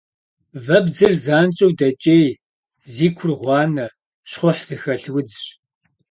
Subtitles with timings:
[0.65, 2.25] Вэбдзыр занщӏэу дэкӏей,
[2.91, 3.87] зи кур гъуанэ,
[4.29, 5.43] щхъухь зыхэлъ удзщ.